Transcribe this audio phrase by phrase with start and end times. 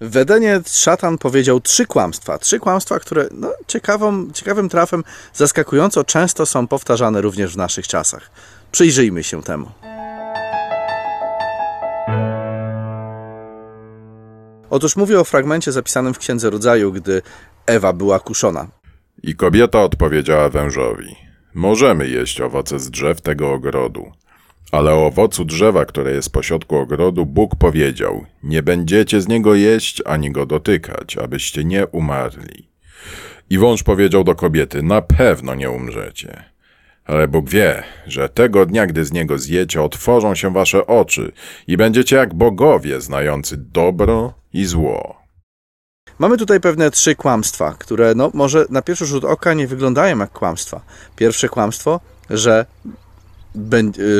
[0.00, 2.38] W Edenie szatan powiedział trzy kłamstwa.
[2.38, 8.30] Trzy kłamstwa, które no, ciekawą, ciekawym trafem zaskakująco często są powtarzane również w naszych czasach.
[8.72, 9.70] Przyjrzyjmy się temu.
[14.70, 17.22] Otóż mówię o fragmencie zapisanym w Księdze Rodzaju, gdy
[17.66, 18.68] Ewa była kuszona.
[19.22, 21.16] I kobieta odpowiedziała wężowi:
[21.54, 24.12] Możemy jeść owoce z drzew tego ogrodu.
[24.72, 30.02] Ale o owocu drzewa, które jest pośrodku ogrodu, Bóg powiedział: Nie będziecie z niego jeść
[30.06, 32.68] ani go dotykać, abyście nie umarli.
[33.50, 36.44] I wąż powiedział do kobiety: Na pewno nie umrzecie.
[37.04, 41.32] Ale Bóg wie, że tego dnia, gdy z niego zjecie, otworzą się wasze oczy
[41.66, 45.18] i będziecie jak bogowie, znający dobro i zło.
[46.18, 50.30] Mamy tutaj pewne trzy kłamstwa, które no, może na pierwszy rzut oka nie wyglądają jak
[50.30, 50.80] kłamstwa.
[51.16, 52.00] Pierwsze kłamstwo,
[52.30, 52.66] że,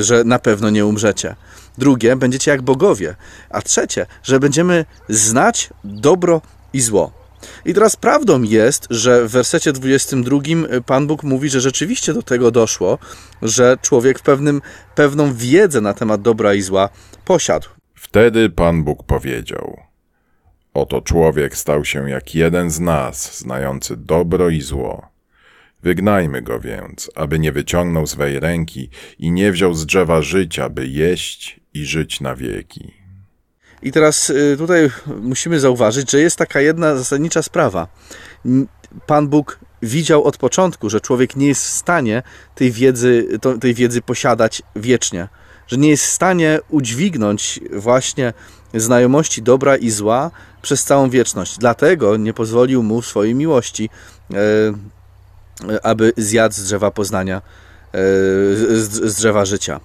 [0.01, 1.37] że na pewno nie umrzecie.
[1.79, 3.15] Drugie, będziecie jak bogowie.
[3.51, 6.41] A trzecie, że będziemy znać dobro
[6.73, 7.19] i zło.
[7.65, 10.39] I teraz prawdą jest, że w wersecie 22
[10.87, 12.99] Pan Bóg mówi, że rzeczywiście do tego doszło,
[13.43, 14.63] że człowiek pewnym,
[14.95, 16.89] pewną wiedzę na temat dobra i zła
[17.25, 17.69] posiadł.
[17.95, 19.81] Wtedy Pan Bóg powiedział:
[20.75, 25.08] Oto człowiek stał się jak jeden z nas, znający dobro i zło.
[25.83, 30.87] Wygnajmy go więc, aby nie wyciągnął swej ręki i nie wziął z drzewa życia, by
[30.87, 32.95] jeść i żyć na wieki.
[33.83, 37.89] I teraz y, tutaj musimy zauważyć, że jest taka jedna zasadnicza sprawa.
[39.07, 42.23] Pan Bóg widział od początku, że człowiek nie jest w stanie
[42.55, 45.29] tej wiedzy, tej wiedzy posiadać wiecznie,
[45.67, 48.33] że nie jest w stanie udźwignąć właśnie
[48.75, 50.31] znajomości dobra i zła
[50.63, 51.59] przez całą wieczność.
[51.59, 53.91] Dlatego nie pozwolił mu swojej miłości,
[54.35, 54.37] e,
[55.83, 57.41] aby zjadł z drzewa poznania, e,
[58.77, 59.81] z drzewa życia.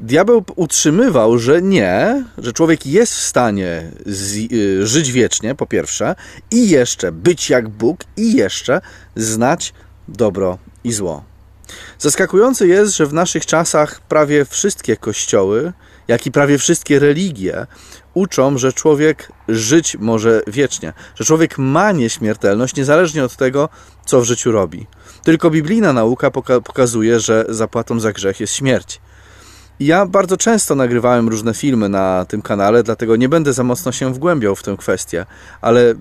[0.00, 3.90] Diabeł utrzymywał, że nie, że człowiek jest w stanie
[4.52, 6.14] y, żyć wiecznie, po pierwsze,
[6.50, 8.80] i jeszcze być jak Bóg, i jeszcze
[9.16, 9.74] znać
[10.08, 11.24] dobro i zło.
[11.98, 15.72] Zaskakujące jest, że w naszych czasach prawie wszystkie kościoły,
[16.08, 17.66] jak i prawie wszystkie religie
[18.14, 23.68] uczą, że człowiek żyć może wiecznie, że człowiek ma nieśmiertelność niezależnie od tego,
[24.06, 24.86] co w życiu robi.
[25.24, 26.30] Tylko biblijna nauka
[26.64, 29.00] pokazuje, że zapłatą za grzech jest śmierć.
[29.80, 34.14] Ja bardzo często nagrywałem różne filmy na tym kanale, dlatego nie będę za mocno się
[34.14, 35.26] wgłębiał w tę kwestię,
[35.60, 35.94] ale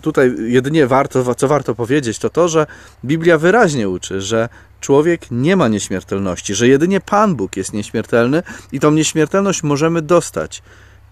[0.00, 2.66] tutaj jedynie warto, co warto powiedzieć, to to, że
[3.04, 4.48] Biblia wyraźnie uczy, że
[4.80, 10.62] człowiek nie ma nieśmiertelności, że jedynie Pan Bóg jest nieśmiertelny i tą nieśmiertelność możemy dostać,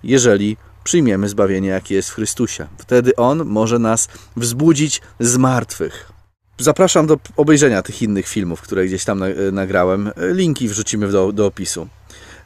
[0.03, 2.66] jeżeli przyjmiemy zbawienie, jakie jest w Chrystusie.
[2.78, 6.16] Wtedy On może nas wzbudzić z martwych.
[6.59, 10.11] Zapraszam do obejrzenia tych innych filmów, które gdzieś tam nagrałem.
[10.17, 11.89] Linki wrzucimy do, do opisu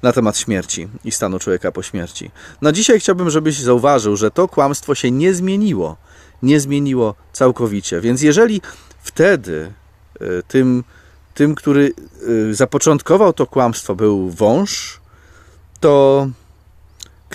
[0.02, 2.30] na temat śmierci i stanu człowieka po śmierci.
[2.62, 5.96] Na dzisiaj chciałbym, żebyś zauważył, że to kłamstwo się nie zmieniło.
[6.42, 8.00] Nie zmieniło całkowicie.
[8.00, 8.60] Więc jeżeli
[9.02, 9.72] wtedy
[10.20, 10.84] e, tym,
[11.34, 11.92] tym który
[12.50, 15.00] e, zapoczątkował to kłamstwo, był wąż,
[15.80, 16.28] to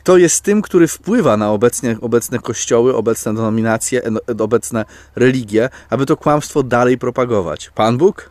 [0.06, 4.02] kto jest tym, który wpływa na obecnie, obecne kościoły, obecne denominacje,
[4.40, 4.86] obecne
[5.16, 7.72] religie, aby to kłamstwo dalej propagować?
[7.76, 8.30] Pan Bóg?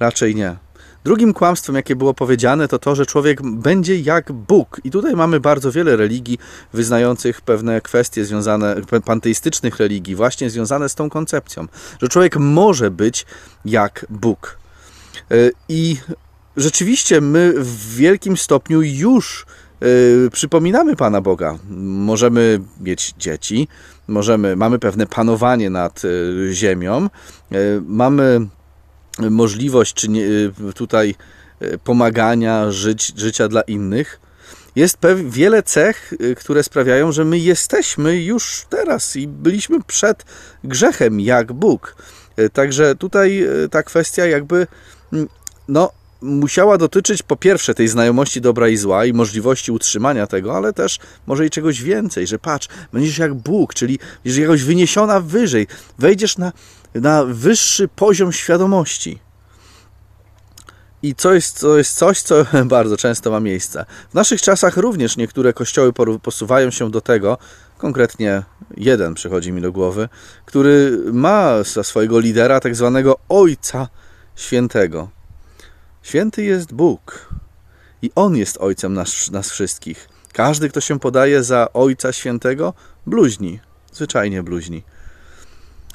[0.00, 0.56] Raczej nie.
[1.04, 4.80] Drugim kłamstwem, jakie było powiedziane, to to, że człowiek będzie jak Bóg.
[4.84, 6.38] I tutaj mamy bardzo wiele religii
[6.72, 11.66] wyznających pewne kwestie związane, panteistycznych religii, właśnie związane z tą koncepcją,
[12.02, 13.26] że człowiek może być
[13.64, 14.58] jak Bóg.
[15.32, 15.96] Y, I
[16.56, 19.46] rzeczywiście my w wielkim stopniu już
[19.80, 21.58] Yy, przypominamy Pana Boga.
[21.80, 23.68] Możemy mieć dzieci,
[24.08, 27.08] możemy, mamy pewne panowanie nad yy, ziemią,
[27.50, 28.46] yy, mamy
[29.30, 30.22] możliwość czy nie,
[30.74, 31.14] tutaj
[31.84, 34.20] pomagania, żyć, życia dla innych.
[34.76, 40.24] Jest wiele cech, które sprawiają, że my jesteśmy już teraz i byliśmy przed
[40.64, 41.96] grzechem jak Bóg.
[42.52, 44.66] Także tutaj ta kwestia jakby
[45.12, 45.28] mm,
[45.68, 45.90] no,
[46.22, 50.98] musiała dotyczyć po pierwsze tej znajomości dobra i zła i możliwości utrzymania tego, ale też
[51.26, 55.66] może i czegoś więcej, że patrz, będziesz jak Bóg, czyli będziesz jakoś wyniesiona wyżej,
[55.98, 56.52] wejdziesz na,
[56.94, 59.18] na wyższy poziom świadomości.
[61.02, 63.84] I to jest, to jest coś, co bardzo często ma miejsce.
[64.10, 65.92] W naszych czasach również niektóre kościoły
[66.22, 67.38] posuwają się do tego,
[67.78, 68.42] konkretnie
[68.76, 70.08] jeden przychodzi mi do głowy,
[70.44, 73.88] który ma za swojego lidera tak zwanego Ojca
[74.36, 75.17] Świętego.
[76.08, 77.28] Święty jest Bóg
[78.02, 80.08] i On jest Ojcem nas, nas wszystkich.
[80.32, 82.74] Każdy, kto się podaje za Ojca Świętego,
[83.06, 83.60] bluźni,
[83.92, 84.82] zwyczajnie bluźni.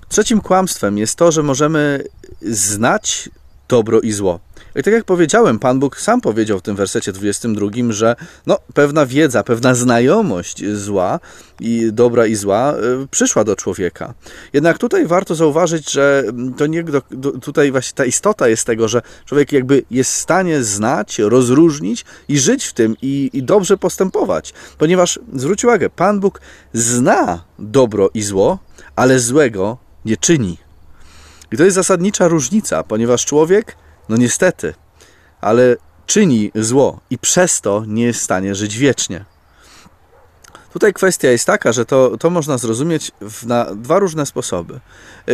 [0.09, 2.03] Trzecim kłamstwem jest to, że możemy
[2.41, 3.29] znać
[3.67, 4.39] dobro i zło.
[4.75, 8.15] I tak jak powiedziałem, Pan Bóg sam powiedział w tym wersecie 22, że
[8.47, 11.19] no, pewna wiedza, pewna znajomość zła
[11.59, 12.73] i dobra i zła
[13.03, 14.13] y, przyszła do człowieka.
[14.53, 16.23] Jednak tutaj warto zauważyć, że
[16.57, 20.63] to nie, do, tutaj właśnie ta istota jest tego, że człowiek jakby jest w stanie
[20.63, 24.53] znać, rozróżnić i żyć w tym i, i dobrze postępować.
[24.77, 26.41] Ponieważ zwróć uwagę, Pan Bóg
[26.73, 28.59] zna dobro i zło,
[28.95, 30.57] ale złego nie czyni.
[31.51, 33.75] I to jest zasadnicza różnica, ponieważ człowiek,
[34.09, 34.73] no niestety,
[35.41, 39.25] ale czyni zło i przez to nie jest w stanie żyć wiecznie.
[40.73, 44.79] Tutaj kwestia jest taka, że to, to można zrozumieć w, na dwa różne sposoby.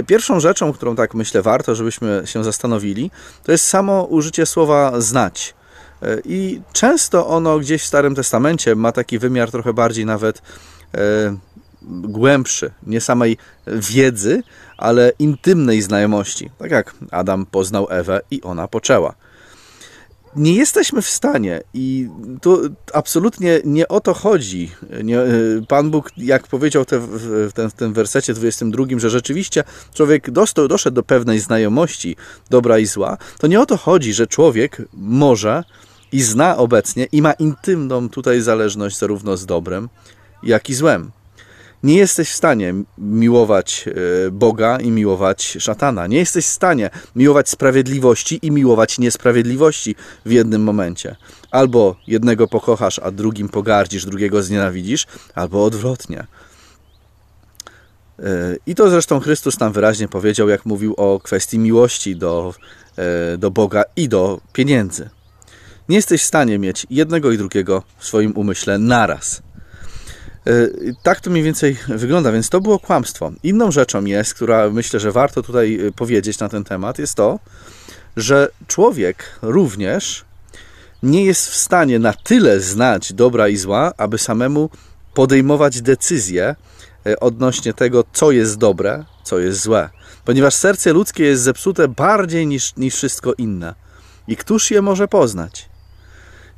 [0.08, 3.12] Pierwszą rzeczą, którą tak myślę warto, żebyśmy się zastanowili,
[3.44, 5.54] to jest samo użycie słowa znać.
[6.26, 10.42] I często ono gdzieś w Starym Testamencie ma taki wymiar trochę bardziej nawet
[10.94, 11.38] e,
[11.82, 13.38] głębszy, nie samej
[13.68, 14.44] wiedzy,
[14.78, 16.50] ale intymnej znajomości.
[16.58, 19.16] Tak jak Adam poznał Ewę i ona poczęła.
[20.36, 22.10] Nie jesteśmy w stanie i
[22.42, 22.62] tu
[22.94, 24.72] absolutnie nie o to chodzi.
[25.04, 25.18] Nie,
[25.68, 30.68] Pan Bóg, jak powiedział te, w, ten, w tym wersecie 22, że rzeczywiście człowiek dostał,
[30.68, 32.16] doszedł do pewnej znajomości
[32.50, 35.64] dobra i zła, to nie o to chodzi, że człowiek może
[36.12, 39.90] i zna obecnie i ma intymną tutaj zależność zarówno z dobrem,
[40.44, 41.12] jak i złem
[41.84, 46.08] nie jesteś w stanie miłować e, Boga i miłować szatana.
[46.08, 49.96] Nie jesteś w stanie miłować sprawiedliwości i miłować niesprawiedliwości
[50.26, 51.16] w jednym momencie.
[51.52, 56.28] Albo jednego pokochasz, a drugim pogardzisz, drugiego znienawidzisz, albo odwrotnie.
[58.20, 62.54] E, I to zresztą Chrystus tam wyraźnie powiedział, jak mówił o kwestii miłości do,
[62.98, 65.10] e, do Boga i do pieniędzy.
[65.90, 69.42] Nie jesteś w stanie mieć jednego i drugiego w swoim umyśle naraz.
[70.48, 70.52] E,
[71.04, 73.32] tak to mniej więcej wygląda, więc to było kłamstwo.
[73.44, 77.40] Inną rzeczą jest, która myślę, że warto tutaj e, powiedzieć na ten temat, jest to,
[78.18, 80.26] że człowiek również
[81.04, 84.70] nie jest w stanie na tyle znać dobra i zła, aby samemu
[85.14, 86.56] podejmować decyzje
[87.06, 89.90] e, odnośnie tego, co jest dobre, co jest złe.
[90.26, 93.76] Ponieważ serce ludzkie jest zepsute bardziej niż, niż wszystko inne.
[94.28, 95.70] I któż je może poznać?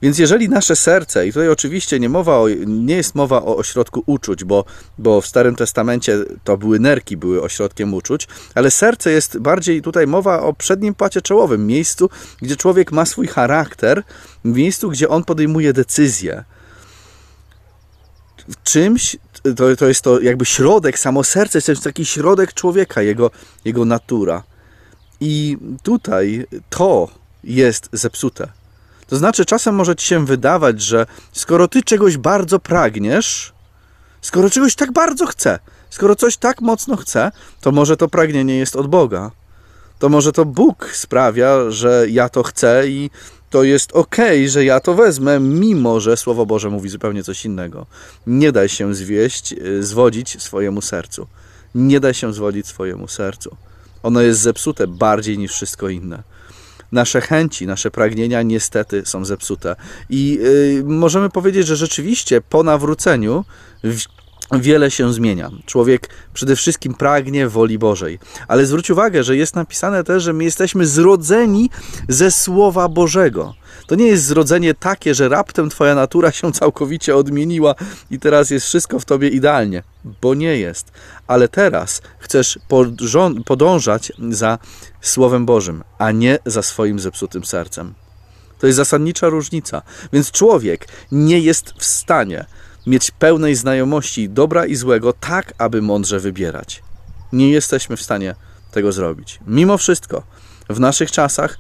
[0.01, 4.03] Więc jeżeli nasze serce, i tutaj oczywiście nie, mowa o, nie jest mowa o ośrodku
[4.06, 4.65] uczuć, bo,
[4.98, 10.07] bo w Starym Testamencie to były nerki, były ośrodkiem uczuć, ale serce jest bardziej tutaj
[10.07, 12.09] mowa o przednim płacie czołowym, miejscu,
[12.42, 14.03] gdzie człowiek ma swój charakter,
[14.45, 16.44] miejscu, gdzie on podejmuje decyzje.
[18.63, 19.18] Czymś,
[19.56, 23.31] to, to jest to jakby środek, samo serce, jest taki środek człowieka, jego,
[23.65, 24.44] jego natura.
[25.19, 27.09] I tutaj to
[27.44, 28.60] jest zepsute.
[29.11, 33.53] To znaczy, czasem może ci się wydawać, że skoro ty czegoś bardzo pragniesz,
[34.21, 35.59] skoro czegoś tak bardzo chce,
[35.89, 37.31] skoro coś tak mocno chce,
[37.61, 39.31] to może to pragnienie jest od Boga.
[39.99, 43.09] To może to Bóg sprawia, że ja to chcę i
[43.49, 44.15] to jest ok,
[44.47, 47.85] że ja to wezmę, mimo że Słowo Boże mówi zupełnie coś innego.
[48.27, 51.27] Nie daj się zwieść, y, zwodzić swojemu sercu.
[51.75, 53.55] Nie daj się zwodzić swojemu sercu.
[54.03, 56.30] Ono jest zepsute bardziej niż wszystko inne
[56.91, 59.75] nasze chęci, nasze pragnienia niestety są zepsute.
[60.09, 60.39] I
[60.75, 63.45] yy, możemy powiedzieć, że rzeczywiście po nawróceniu
[64.59, 65.51] wiele się zmienia.
[65.65, 68.19] Człowiek przede wszystkim pragnie woli Bożej.
[68.48, 71.69] Ale zwróć uwagę, że jest napisane też, że my jesteśmy zrodzeni
[72.07, 73.53] ze Słowa Bożego.
[73.88, 77.75] To nie jest zrodzenie takie, że raptem Twoja natura się całkowicie odmieniła
[78.12, 79.83] i teraz jest wszystko w Tobie idealnie,
[80.21, 80.92] bo nie jest.
[81.27, 82.60] Ale teraz chcesz
[83.46, 84.60] podążać za
[85.01, 87.93] Słowem Bożym, a nie za swoim zepsutym sercem.
[88.60, 89.81] To jest zasadnicza różnica.
[90.13, 92.46] Więc człowiek nie jest w stanie
[92.88, 96.83] mieć pełnej znajomości dobra i złego, tak aby mądrze wybierać.
[97.33, 98.35] Nie jesteśmy w stanie
[98.71, 99.39] tego zrobić.
[99.47, 100.23] Mimo wszystko,
[100.69, 101.57] w naszych czasach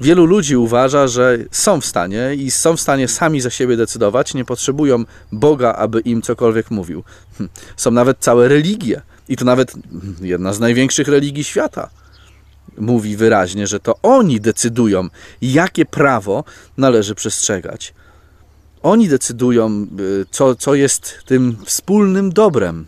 [0.00, 4.34] wielu ludzi uważa, że są w stanie i są w stanie sami za siebie decydować,
[4.34, 7.04] nie potrzebują Boga, aby im cokolwiek mówił.
[7.38, 9.72] Hm, są nawet całe religie, i to nawet
[10.20, 11.90] jedna z największych religii świata.
[12.78, 15.08] Mówi wyraźnie, że to oni decydują,
[15.42, 16.44] jakie prawo
[16.76, 17.94] należy przestrzegać.
[18.82, 22.86] Oni decydują, y, co, co jest tym wspólnym dobrem.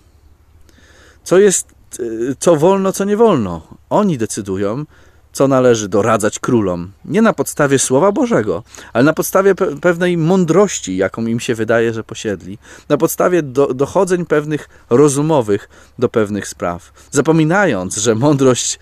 [1.25, 1.69] Co jest,
[2.01, 3.63] y, co wolno, co nie wolno.
[3.91, 4.85] Oni decydują,
[5.33, 6.93] co należy doradzać królom.
[7.05, 11.93] Nie na podstawie Słowa Bożego, ale na podstawie pe pewnej mądrości, jaką im się wydaje,
[11.93, 12.59] że posiedli.
[12.89, 15.69] Na podstawie do, dochodzeń pewnych rozumowych
[15.99, 16.93] do pewnych spraw.
[17.11, 18.79] Zapominając, że mądrość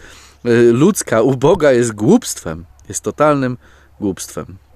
[0.46, 3.56] y, ludzka u Boga jest głupstwem, jest totalnym
[4.00, 4.69] głupstwem.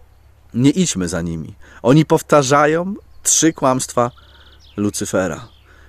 [0.54, 1.54] Nie idźmy za nimi.
[1.82, 4.10] Oni powtarzają trzy kłamstwa
[4.76, 5.48] Lucyfera.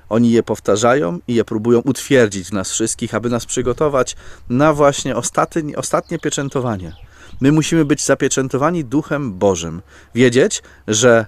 [0.10, 4.16] Oni je powtarzają i je próbują utwierdzić w nas wszystkich, aby nas przygotować
[4.50, 6.96] na właśnie ostatnie, ostatnie pieczętowanie.
[7.42, 9.82] My musimy być zapieczętowani Duchem Bożym.
[10.16, 11.26] Wiedzieć, że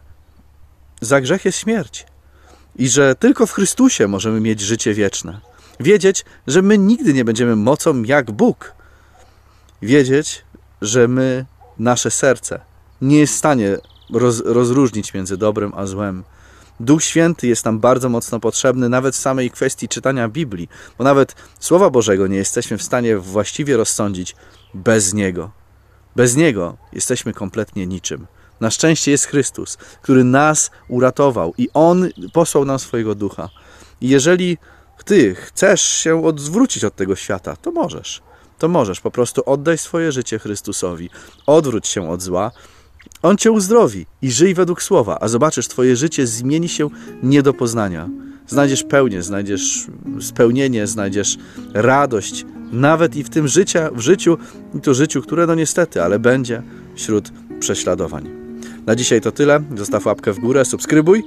[1.02, 2.06] za grzech jest śmierć
[2.76, 5.40] i że tylko w Chrystusie możemy mieć życie wieczne.
[5.80, 8.74] Wiedzieć, że my nigdy nie będziemy mocą jak Bóg.
[9.82, 10.46] Wiedzieć,
[10.82, 11.46] że my,
[11.80, 12.60] nasze serce,
[13.02, 13.78] nie jest w stanie
[14.14, 16.24] roz, rozróżnić między dobrem a złem.
[16.80, 21.36] Duch Święty jest nam bardzo mocno potrzebny, nawet w samej kwestii czytania Biblii, bo nawet
[21.60, 24.36] Słowa Bożego nie jesteśmy w stanie właściwie rozsądzić
[24.74, 25.52] bez Niego.
[26.16, 28.28] Bez Niego jesteśmy kompletnie niczym.
[28.60, 33.50] Na szczęście jest Chrystus, który nas uratował i On posłał nam swojego ducha.
[34.02, 34.58] I jeżeli
[35.06, 38.22] ty chcesz się odwrócić od tego świata, to możesz.
[38.58, 39.02] To możesz.
[39.02, 41.10] Po prostu oddaj swoje życie Chrystusowi.
[41.46, 42.52] Odwróć się od zła.
[43.22, 46.90] On cię uzdrowi i żyj według słowa, a zobaczysz, twoje życie zmieni się
[47.24, 48.10] nie do poznania.
[48.48, 49.88] Znajdziesz pełnię, znajdziesz
[50.22, 51.38] spełnienie, znajdziesz
[51.74, 54.38] radość, nawet i w tym życia, w życiu,
[54.76, 56.64] i to życiu, które no niestety, ale będzie
[56.96, 58.30] wśród prześladowań.
[58.86, 59.64] Na dzisiaj to tyle.
[59.78, 61.24] Zostaw łapkę w górę, subskrybuj.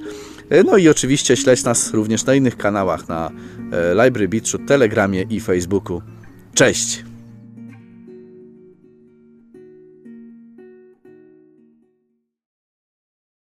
[0.64, 3.30] No i oczywiście śledź nas również na innych kanałach, na
[3.73, 6.02] e, Library Beachu, Telegramie i Facebooku.
[6.54, 7.10] Cześć!